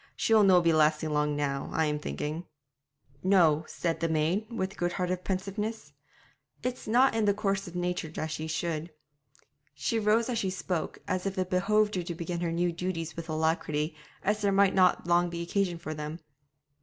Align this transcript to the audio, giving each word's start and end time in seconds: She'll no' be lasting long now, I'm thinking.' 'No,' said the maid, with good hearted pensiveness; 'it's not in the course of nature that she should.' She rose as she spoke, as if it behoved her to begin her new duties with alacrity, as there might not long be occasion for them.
She'll 0.15 0.41
no' 0.43 0.61
be 0.63 0.73
lasting 0.73 1.11
long 1.13 1.35
now, 1.35 1.69
I'm 1.71 1.99
thinking.' 1.99 2.47
'No,' 3.21 3.65
said 3.67 3.99
the 3.99 4.09
maid, 4.09 4.47
with 4.51 4.75
good 4.75 4.93
hearted 4.93 5.23
pensiveness; 5.23 5.93
'it's 6.63 6.87
not 6.87 7.13
in 7.13 7.25
the 7.25 7.35
course 7.35 7.67
of 7.67 7.75
nature 7.75 8.07
that 8.09 8.31
she 8.31 8.47
should.' 8.47 8.89
She 9.75 9.99
rose 9.99 10.27
as 10.27 10.39
she 10.39 10.49
spoke, 10.49 10.97
as 11.07 11.27
if 11.27 11.37
it 11.37 11.51
behoved 11.51 11.93
her 11.93 12.01
to 12.01 12.15
begin 12.15 12.39
her 12.39 12.51
new 12.51 12.71
duties 12.71 13.15
with 13.15 13.29
alacrity, 13.29 13.95
as 14.23 14.41
there 14.41 14.51
might 14.51 14.73
not 14.73 15.05
long 15.05 15.29
be 15.29 15.43
occasion 15.43 15.77
for 15.77 15.93
them. 15.93 16.17